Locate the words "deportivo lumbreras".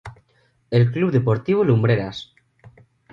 1.11-2.33